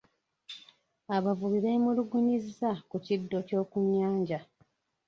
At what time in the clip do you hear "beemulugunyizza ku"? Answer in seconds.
1.63-2.95